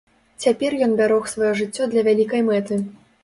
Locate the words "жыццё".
1.61-1.83